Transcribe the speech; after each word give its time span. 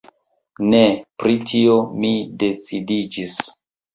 Ne! 0.71 0.79
Pri 1.23 1.35
tio 1.51 1.75
mi 2.05 2.11
decidiĝis. 2.45 3.37